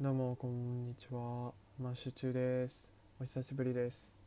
[0.00, 1.52] どうもこんにちは。
[1.80, 2.90] マッシュ中です。
[3.20, 4.18] お久しぶりです。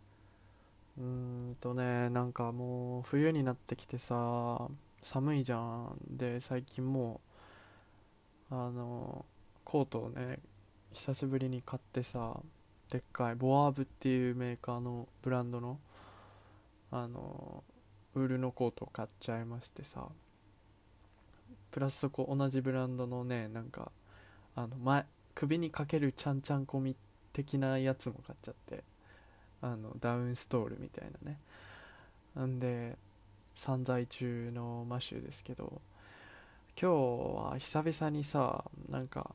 [0.97, 4.69] うーんとねなんかもう冬になってきてさ
[5.03, 5.97] 寒いじゃん。
[6.09, 7.19] で最近も
[8.49, 9.25] うあの
[9.65, 10.39] コートをね
[10.93, 12.39] 久しぶりに買ってさ
[12.89, 15.79] でっかいボアーブっていうメーカーのブランドの
[16.91, 17.61] あの
[18.15, 20.07] ウールのコートを買っちゃいましてさ。
[21.71, 23.91] プラスそこ同じブランドのねなんか
[24.55, 25.05] あの前
[25.37, 26.95] 首にかけるちゃんちゃんこみ
[27.31, 28.83] 的なやつも買っちゃって
[29.61, 31.37] あのダウンストールみたいなね。
[32.35, 32.97] なんで
[33.53, 35.79] 散在中のマシューですけど
[36.79, 39.29] 今日は久々にさなんか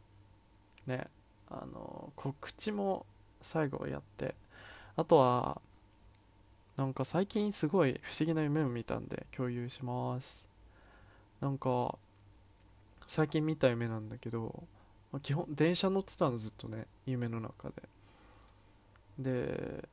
[0.89, 1.07] ね
[1.49, 3.07] あの告知も
[3.41, 4.35] 最後やって
[4.97, 5.61] あとは
[6.77, 10.45] なんか最近すごい不思議な夢を見たんで共有します。
[11.41, 11.97] なんか
[13.07, 14.65] 最近見た夢なんだけど
[15.13, 17.83] まあ基本電車乗ってたのずっとね夢の中で。
[19.19, 19.89] で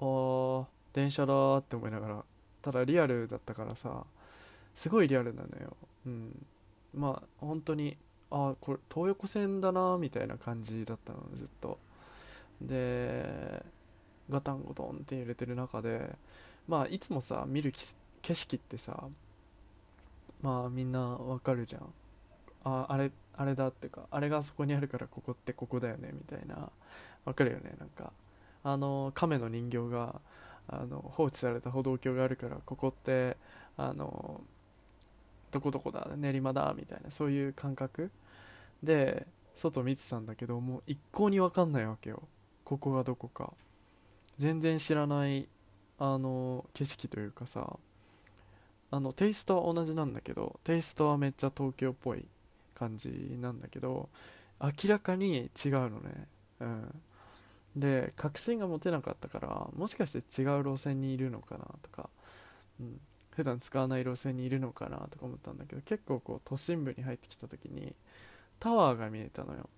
[0.00, 2.24] あー電車だって思いながら
[2.60, 4.04] ただリアルだったからさ
[4.74, 5.76] すごいリアルなのよ。
[6.06, 6.46] うん。
[6.92, 7.96] まあ本当に
[8.30, 11.78] あーこれ東横線だなみたいな感じだったのずっと。
[12.60, 13.64] で
[14.30, 16.16] ガタンゴトンって揺れてる中で
[16.66, 17.72] まあいつもさ見る
[18.22, 19.04] 景色ってさ
[20.40, 21.92] まあみんなわかるじゃん。
[22.64, 26.70] ああれあれだっていうかあれがそこにあるからここってここだよねみたいな
[27.24, 27.74] わかるよね？
[27.78, 28.12] なんか
[28.62, 30.20] あの亀の人形が
[30.68, 33.36] あの放置された歩道橋があるからここって
[33.76, 34.40] あの
[35.50, 38.10] どこどこだ練馬だみたいなそういう感覚？
[38.82, 42.22] で外見てたんだけどもう一向に分かんないわけよ。
[42.64, 43.52] ここがどこか。
[44.36, 45.46] 全然知らない
[45.98, 47.78] あの景色というかさ。
[48.90, 52.24] あのテイストは同じなんだけどテイストはめっちゃ東京っぽい。
[52.74, 54.08] 感じなんだけど
[54.60, 56.28] 明らかに違うのね。
[56.60, 57.02] うん。
[57.76, 62.08] で確信が持てなかったからもしかして違う路線にいるのかなとか、
[62.80, 63.00] うん、
[63.30, 67.94] 普段使わない路線にいるのかなとか思ったんだけど結構こう都心部に入ってきた時に
[68.60, 69.68] タワーが見えたのよ。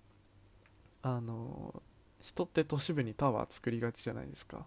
[1.01, 1.81] あの
[2.21, 4.65] 人って都市部にタワー作りがちじゃないですか。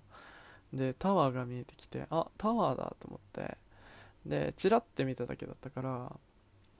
[0.73, 3.59] でタワーが見えてきてあタワーだと思って。
[4.27, 6.13] でチラッて見ただけだったから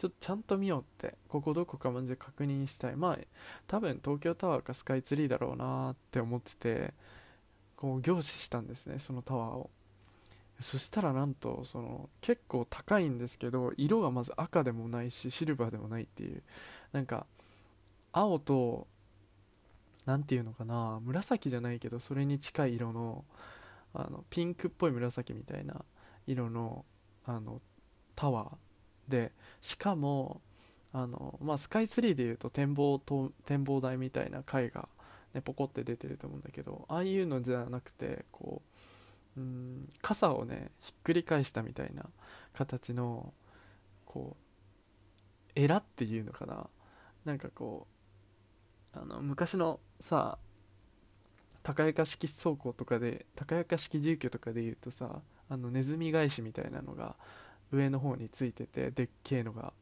[0.01, 1.19] ちょっとちゃんと見ようって。
[1.29, 2.97] ここどこかマジで確認したい。
[2.97, 3.19] まあ
[3.67, 6.95] 多分東京タワーかスカイツリーだろうなって思ってて
[7.77, 9.69] こう凝視したんですねそのタワーを。
[10.59, 16.43] そしたらなんとその結構高いんですけど色がまず赤でもないしシルバーでもないっていう。
[16.93, 17.27] なんか
[18.13, 18.87] 青と
[20.07, 23.27] 何ていうのかな紫じゃないけどそれに近い色の
[23.93, 25.85] あのピンクっぽい紫みたいな
[26.27, 26.87] 色の
[27.27, 27.61] あの
[28.17, 28.70] タワー。
[29.11, 30.41] でしかも
[30.95, 34.89] あの、まあ、スカイツリーでいうと展望と展望台みたいな階が、
[35.35, 38.63] ね、ポコって出てると思うんだけどああいうのじゃなくてこ
[39.37, 42.07] ううん傘をねひっくり返したみたいな
[42.55, 43.33] 形の
[44.07, 46.69] こうエラっていうのかな。
[47.25, 47.87] なんかこ
[48.95, 50.39] うあの昔のさ
[51.63, 57.17] 高床式倉庫とかで高床式住居とかでいうとさあのネズミ返しみたいなのが
[57.73, 59.73] 上の方についててでっけえのが。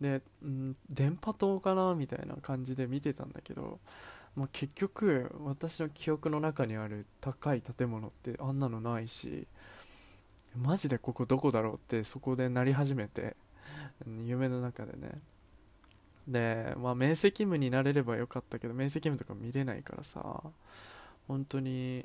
[0.00, 3.78] で、ん、電波塔かなみたいな感じで見てたんだけど、
[4.34, 9.46] まあ、結局私の記憶の中にある高い建物ってあんなのないし
[10.56, 13.36] マジでここどこだろうってそこでなり始めて
[14.24, 15.20] 夢の中でね。
[16.26, 20.42] でまあ明晰夢になれればよかったけど明晰夢とか見れないからさ
[21.26, 22.04] 本当に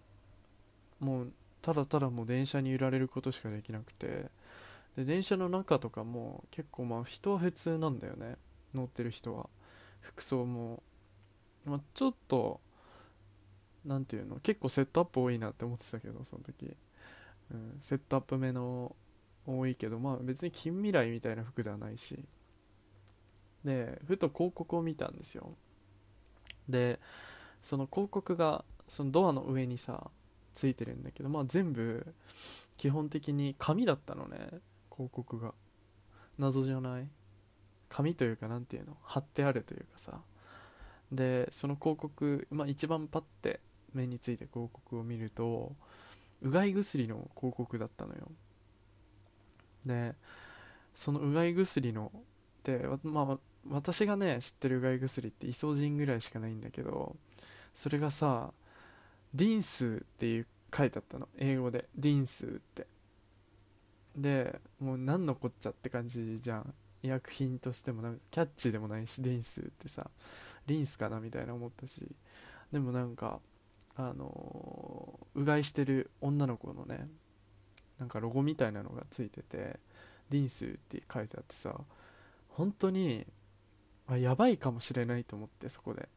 [1.00, 1.32] もう
[1.62, 4.30] ただただもう電車に揺られることしかできなくて
[4.96, 8.38] で電車の中とかも結構まあ人は普通なんだよね。
[8.74, 9.50] 乗ってる人は。
[10.02, 10.84] 服装も、
[11.66, 12.62] まあ、ちょっと
[13.86, 14.36] 何ていうの？
[14.38, 16.76] 結構セットアップ多いなって思ってたけどその時、
[17.52, 18.96] うん、セットアップ目の
[19.48, 22.24] 多いけどまあ別に近未来みたいな服ではないし。
[23.64, 25.54] でふと広告を見たんですよ。
[26.70, 27.00] で
[27.64, 30.12] その広告がそのドアの上にさ
[30.54, 32.06] ついてるんだけどまあ全部
[32.78, 34.38] 基本的に紙だったのね。
[34.96, 35.54] 広告が。
[36.38, 37.08] 謎じゃない？
[37.90, 38.98] 紙というか何ていうの？
[39.04, 40.20] 貼ってあるというかさ。
[41.12, 43.60] でその広告、まあ、一番パッて
[43.94, 45.76] 目について広告を見ると
[46.42, 48.32] うがい薬の広告だったのよ。
[49.86, 50.16] で
[50.94, 52.12] そのうがい薬の
[52.64, 53.38] で、まあ、
[53.70, 57.16] 私がね知ってるうがい薬ってイソジンぐらいしかないんだけど
[57.74, 58.52] それがさ
[59.34, 61.30] ディンスっていう書いてあったの。
[61.38, 61.88] 英語で。
[61.96, 62.88] ディンスって。
[64.16, 66.74] でもう何のこっちゃって感じじゃん。
[67.04, 70.10] 医薬品としてもなんかキャッチでもないしリンスってさ
[70.66, 72.02] リンスかなみたいな思ったし。
[72.72, 73.40] でもなんか
[73.96, 77.08] あのー、うがいしてる女の子のね
[78.00, 79.80] なんかロゴみたいなのがついてて
[80.30, 81.80] リンスって書いてあってさ
[82.50, 83.26] 本当に
[84.08, 86.10] あやばいかもしれないと思ってそこで。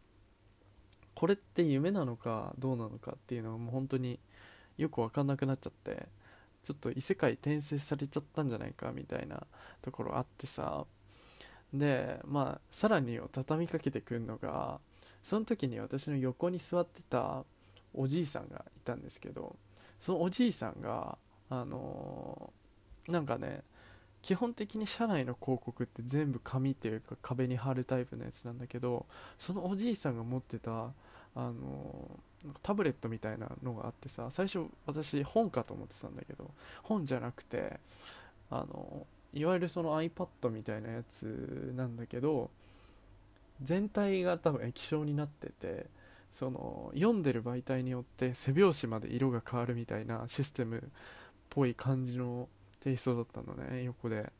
[1.14, 4.20] これって夢なのかどうなのかっていうのがもう本当に
[4.76, 6.06] よく分かんなくなっちゃって。
[6.62, 9.46] ちょっと異世界転生されちゃったんじゃないかみたいな
[9.82, 10.86] ところあってさ。
[11.72, 14.80] でまあさらに畳みかけてくるのが
[15.22, 17.44] その時に私の横に座ってた
[17.94, 19.56] おじいさんがいたんですけど
[20.00, 21.18] そのおじいさんが
[21.50, 23.62] あのー、なんかね
[24.22, 29.06] 基本的に社内の広告って全部紙っていうか壁に貼るタイプのやつなんだけど
[29.38, 30.92] そのおじいさんが持ってたあ
[31.36, 32.10] の
[32.62, 36.50] タブレットみたいなのがあってさ最初私本かと思ってたんだけど
[36.82, 37.78] 本じゃなくて
[38.50, 42.50] あのいわゆるその iPad みたいなやつなんだけど
[43.62, 45.86] 全体が多分液晶になってて
[46.32, 50.80] その読んでる媒体によって背拍子まで色が変わるみたいなシステムっ
[51.50, 52.48] ぽい感じの
[52.80, 54.30] テイストだったのね横で。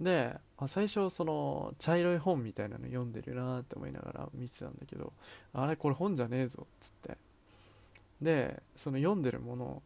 [0.00, 5.14] で最初その茶色い本みたいなの読んでるなって思いながら見てたんだけど
[5.54, 7.16] あれこれ本じゃねえぞっつって。
[8.20, 9.82] でその読んでるものを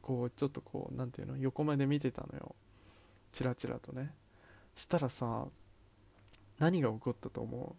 [0.00, 2.54] こうちょっとこう何ていうの横目で見てたのよ。
[3.32, 4.14] チラチラとね。
[4.74, 5.46] したらさ
[6.58, 7.76] 何が起こったと思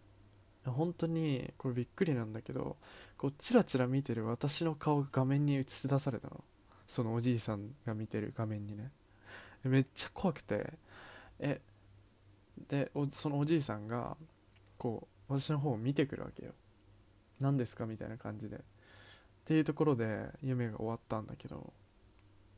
[0.66, 0.70] う？
[0.70, 2.76] 本当にこれびっくりなんだけど
[3.18, 6.44] こうチラチラ見てる私の顔が画面に映し出されたの。
[6.86, 8.90] そのおじいさんが見てる画面にね。
[9.64, 10.74] めっちゃ怖くて。
[11.44, 11.60] え
[12.68, 14.16] でそのおじいさんが
[14.78, 16.52] こう私の方を見てくるわけよ。
[17.38, 17.86] 何ですか？
[17.86, 18.56] みたいな感じで。
[18.56, 18.60] っ
[19.44, 21.72] ていうところで夢が終わったんだけど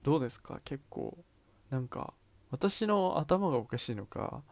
[0.03, 0.61] どうですか？
[0.65, 1.19] 結構
[1.69, 2.15] なんか
[2.53, 4.43] 私の頭がおかしいのか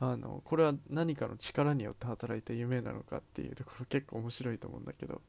[0.00, 5.20] あのこれは何かの力によって働いた夢なのかっていうところ結構面白いと思うんだけど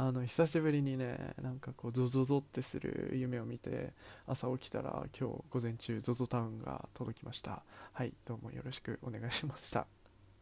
[0.00, 3.94] あの久しぶりにねなんかこうゾゾゾってする夢を見て
[4.28, 7.64] 朝起きたら今日午前中ゾゾタウンが届きました。
[7.92, 9.97] はいどうもよろしくお願いしました。